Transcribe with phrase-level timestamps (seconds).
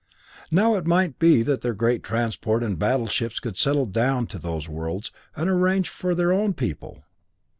[0.49, 4.39] Now it might be that their great transport and battle ships could settle down to
[4.39, 7.03] those worlds and arrange them for their own people!